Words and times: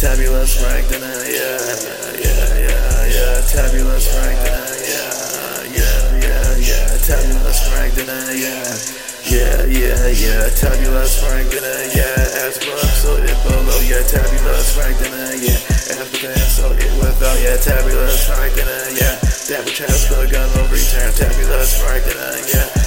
Tabulous 0.00 0.56
rank, 0.64 0.88
then 0.88 1.02
uh, 1.02 1.12
yeah, 1.28 1.60
yeah, 2.16 2.56
yeah, 2.56 3.04
yeah. 3.04 3.40
Tabulous 3.52 4.08
rank, 4.16 4.40
then 4.40 4.56
uh, 4.56 4.72
yeah, 4.80 5.76
yeah, 5.76 6.24
yeah, 6.24 6.56
yeah. 6.56 6.96
Tabulous 7.04 7.60
rank, 7.76 7.92
then 7.92 8.08
uh, 8.08 8.32
yeah. 8.32 8.64
Yeah, 9.28 9.60
yeah, 9.68 10.08
yeah, 10.08 10.48
tabulous 10.56 11.20
rank, 11.28 11.50
then 11.52 11.90
yeah, 11.92 12.16
as 12.48 12.56
above, 12.56 12.80
so 12.80 13.12
it 13.20 13.36
below, 13.44 13.80
yeah, 13.84 14.00
tabulous 14.08 14.74
rank, 14.78 14.96
then 15.04 15.36
yeah, 15.36 15.60
as 15.92 16.08
within, 16.10 16.34
so 16.48 16.72
it 16.72 16.92
without, 16.96 17.36
yeah, 17.44 17.60
tabulous 17.60 18.30
rank, 18.30 18.54
then 18.54 18.96
yeah, 18.96 19.20
that 19.52 19.62
which 19.66 19.84
has 19.84 20.08
begun 20.08 20.48
will 20.56 20.68
return, 20.72 21.12
tabulous 21.12 21.76
rank, 21.84 22.04
then 22.04 22.40
yeah. 22.48 22.79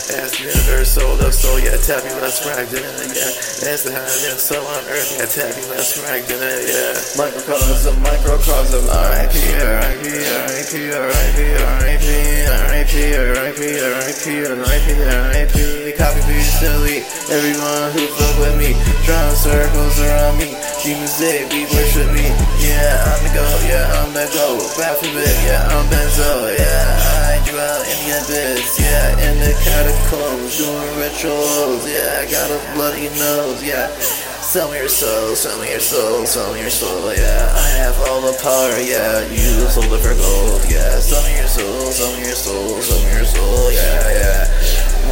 Universe, 0.83 0.99
soul 0.99 1.27
of 1.27 1.33
soul, 1.33 1.59
yeah, 1.59 1.77
tabulous 1.79 2.43
fragment, 2.43 2.83
yeah. 3.15 3.71
As 3.71 3.83
the 3.83 3.91
heaven 3.91 4.19
and 4.27 4.39
soul 4.39 4.65
on 4.67 4.83
earth, 4.91 5.15
yeah, 5.15 5.25
tabulous 5.25 5.95
fragment, 5.95 6.59
yeah. 6.67 6.99
Microcosm, 7.15 7.95
microcosm, 8.03 8.83
R.I.P., 8.91 9.35
R.I.P., 9.63 10.03
R.I.P., 10.11 10.73
R.I.P., 10.91 11.39
R.I.P., 11.55 12.07
R.I.P., 12.51 12.93
R.I.P., 13.15 13.63
R.I.P., 13.79 14.23
R.I.P., 14.43 14.87
R.I.P. 15.07 15.57
Copy, 15.95 16.21
paste, 16.27 16.59
delete. 16.59 17.07
Everyone 17.31 17.87
who 17.95 18.03
fuck 18.19 18.35
with 18.43 18.55
me, 18.59 18.75
drawing 19.07 19.35
circles 19.39 19.95
around 20.03 20.35
me. 20.35 20.51
Demons, 20.83 21.15
they 21.15 21.47
be 21.47 21.63
worship 21.71 22.11
me. 22.11 22.27
Yeah, 22.59 23.07
I'm 23.07 23.23
the 23.23 23.31
go, 23.31 23.47
yeah, 23.71 24.03
I'm 24.03 24.11
the 24.11 24.27
go. 24.35 24.59
Baphomet, 24.75 25.31
yeah, 25.47 25.63
I'm 25.71 25.87
Benzo, 25.87 26.59
yeah. 26.59 27.22
I 27.43 27.51
dwell 27.51 27.83
in 27.83 27.99
the 28.07 28.23
abyss, 28.23 28.79
yeah, 28.79 29.19
in 29.19 29.35
the 29.35 29.51
catacombs, 29.67 30.55
doing 30.55 30.95
rituals. 30.95 31.83
Yeah, 31.83 32.23
I 32.23 32.31
got 32.31 32.47
a 32.47 32.55
bloody 32.71 33.11
nose. 33.19 33.59
Yeah, 33.59 33.91
sell 34.39 34.71
me 34.71 34.77
your 34.77 34.87
soul, 34.87 35.35
sell 35.35 35.59
me 35.59 35.71
your 35.71 35.81
soul, 35.81 36.25
sell 36.25 36.53
me 36.53 36.61
your 36.61 36.69
soul. 36.69 37.11
Yeah, 37.11 37.51
I 37.51 37.67
have 37.83 37.99
all 38.07 38.21
the 38.21 38.31
power. 38.39 38.79
Yeah, 38.79 39.27
you 39.27 39.67
sold 39.67 39.91
it 39.91 39.99
for 39.99 40.15
gold. 40.15 40.63
Yeah, 40.71 40.95
sell 41.03 41.19
me 41.27 41.35
your 41.35 41.51
soul, 41.51 41.91
sell 41.91 42.15
me 42.15 42.23
your 42.23 42.39
soul, 42.39 42.79
sell 42.79 43.03
me 43.03 43.11
your 43.11 43.27
soul. 43.27 43.71
Yeah, 43.75 44.07
yeah. 44.15 44.47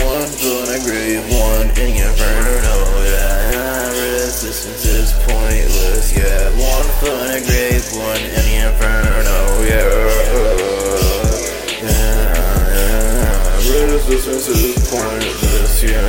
One 0.07 0.23
in 0.23 0.71
a 0.71 0.79
grave, 0.88 1.27
one 1.35 1.67
in 1.83 1.99
inferno. 1.99 2.75
Yeah, 3.11 3.41
Resistance 14.42 14.75
is 14.75 14.89
pointless. 14.89 15.84
Yeah, 15.84 16.02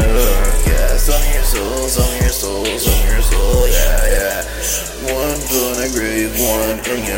yeah. 0.65 0.97
Sell 0.97 1.21
me 1.21 1.35
your 1.35 1.45
soul, 1.45 1.87
sell 1.87 2.11
me 2.13 2.21
your 2.21 2.31
soul, 2.31 2.65
sell 2.65 2.97
me 2.97 3.11
your. 3.13 3.21
Yeah, 3.69 4.09
yeah. 4.09 5.13
One 5.13 5.37
in 5.77 5.85
a 5.85 5.93
grave, 5.93 6.33
one 6.41 6.81
in. 6.81 7.13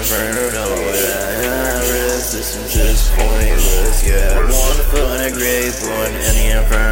Resistance 1.86 2.74
is 2.74 3.08
pointless. 3.14 4.02
Yeah, 4.04 4.42
one 4.42 4.80
foot 4.90 5.20
in 5.20 5.32
a 5.32 5.36
grave, 5.38 5.80
one 5.86 6.10
in 6.10 6.58
inferno. 6.58 6.83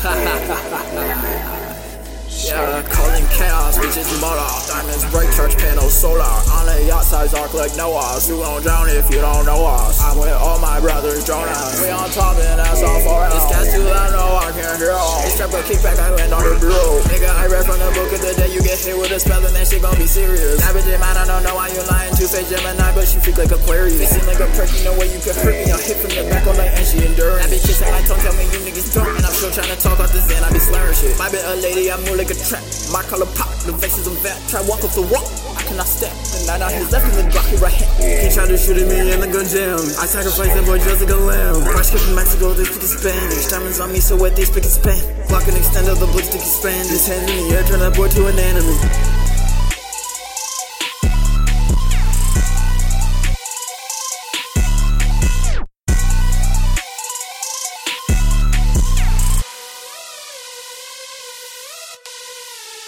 Yeah, 2.40 2.80
calling 2.88 3.26
chaos, 3.36 3.76
bitches 3.76 4.08
motor. 4.16 4.48
Diamonds 4.64 5.04
break 5.12 5.28
church 5.36 5.60
panels, 5.60 5.92
solar. 5.92 6.24
On 6.56 6.64
a 6.72 6.88
yacht 6.88 7.04
size 7.04 7.34
arc 7.36 7.52
like 7.52 7.76
Noah's. 7.76 8.32
You 8.32 8.40
won't 8.40 8.64
drown 8.64 8.88
if 8.88 9.12
you 9.12 9.20
don't 9.20 9.44
know 9.44 9.60
us. 9.68 10.00
I'm 10.00 10.16
with 10.16 10.32
oh, 10.32 10.56
all 10.56 10.58
my 10.58 10.80
brothers, 10.80 11.20
Jonas. 11.28 11.76
We 11.84 11.92
on 11.92 12.08
top 12.16 12.40
and 12.40 12.56
that's 12.56 12.80
all 12.80 12.96
for 13.04 13.28
us. 13.28 13.44
This 13.44 13.76
too 13.76 13.84
loud, 13.84 14.16
no, 14.16 14.40
I 14.40 14.48
can't 14.56 14.80
hear 14.80 14.96
all. 14.96 15.20
This 15.20 15.36
trap 15.36 15.52
got 15.52 15.68
kickback, 15.68 16.00
I 16.00 16.16
went 16.16 16.32
on 16.32 16.40
the 16.48 16.56
bureau. 16.56 17.04
Nigga, 17.12 17.28
I 17.28 17.44
read 17.44 17.68
from 17.68 17.76
the 17.76 17.92
book 17.92 18.08
of 18.08 18.24
the 18.24 18.32
day 18.32 18.48
you 18.48 18.64
get 18.64 18.80
hit 18.80 18.96
with 18.96 19.12
a 19.12 19.20
spell 19.20 19.44
and 19.44 19.52
that 19.52 19.68
shit 19.68 19.84
gon' 19.84 20.00
be 20.00 20.08
serious. 20.08 20.64
Average 20.64 20.88
man, 20.96 21.20
I 21.20 21.28
don't 21.28 21.44
know 21.44 21.54
why 21.54 21.68
you 21.68 21.84
lying. 21.92 22.16
Two 22.16 22.24
face 22.24 22.48
Gemini, 22.48 22.88
but 22.96 23.04
she 23.04 23.20
freak 23.20 23.36
like 23.36 23.52
Aquarius. 23.52 24.00
It 24.00 24.16
seem 24.16 24.24
like 24.24 24.40
a 24.40 24.48
perk, 24.56 24.72
you 24.72 24.80
know 24.88 24.96
way 24.96 25.12
you 25.12 25.20
could 25.20 25.36
hurt 25.36 25.52
me. 25.52 25.68
I'll 25.68 25.76
hit 25.76 26.00
from 26.00 26.16
the 26.16 26.24
back 26.32 26.48
all 26.48 26.56
night 26.56 26.72
and 26.72 26.86
she 26.88 27.04
endures. 27.04 27.44
I 27.44 27.52
be 27.52 27.60
kissing 27.60 27.92
my 27.92 28.00
tongue, 28.08 28.22
tell 28.24 28.32
me 28.32 28.48
you 28.48 28.64
niggas 28.64 28.96
drunk. 28.96 29.19
And 29.50 29.58
I'm 29.58 29.66
still 29.66 29.66
trying 29.66 29.74
to 29.74 29.82
talk 29.82 29.98
off 29.98 30.12
this 30.14 30.30
end, 30.30 30.46
I 30.46 30.52
be 30.52 30.62
slurring 30.62 30.94
shit. 30.94 31.18
My 31.18 31.26
bit 31.26 31.42
a 31.42 31.58
lady, 31.58 31.90
I 31.90 31.98
move 32.06 32.14
like 32.14 32.30
a 32.30 32.38
trap. 32.38 32.62
My 32.94 33.02
color 33.02 33.26
pop, 33.34 33.50
the 33.66 33.74
faces 33.74 34.06
of 34.06 34.14
vet. 34.22 34.38
Try 34.46 34.62
walk 34.62 34.86
off 34.86 34.94
the 34.94 35.02
walk. 35.02 35.26
I 35.58 35.66
cannot 35.66 35.90
step. 35.90 36.14
The 36.14 36.46
nine 36.46 36.62
on 36.62 36.70
his 36.70 36.86
left 36.94 37.10
and 37.10 37.26
the 37.26 37.40
his 37.50 37.58
right 37.58 37.74
hand. 37.74 37.90
He 37.98 38.30
tried 38.30 38.46
to 38.46 38.54
shoot 38.54 38.78
at 38.78 38.86
me 38.86 39.10
in 39.10 39.18
the 39.18 39.26
gun 39.26 39.42
jam. 39.50 39.82
I 39.98 40.06
sacrificed 40.06 40.54
that 40.54 40.62
boy 40.62 40.78
just 40.78 41.02
like 41.02 41.10
a 41.10 41.18
lamb. 41.18 41.66
Crash 41.66 41.90
from 41.90 42.14
Mexico, 42.14 42.54
they 42.54 42.62
speak 42.62 42.86
Spanish. 42.86 43.50
Diamonds 43.50 43.80
on 43.82 43.90
me 43.90 43.98
so 43.98 44.14
wet 44.14 44.38
they 44.38 44.46
speak 44.46 44.62
Spanish. 44.70 45.02
Glock 45.26 45.42
and 45.50 45.58
extend 45.58 45.90
of 45.90 45.98
the 45.98 46.06
blick 46.14 46.30
sticky 46.30 46.46
span. 46.46 46.86
His 46.86 47.10
hands 47.10 47.26
in 47.26 47.34
the 47.34 47.58
air, 47.58 47.66
turn 47.66 47.82
that 47.82 47.98
boy 47.98 48.06
to 48.06 48.30
an 48.30 48.38
enemy. 48.38 48.78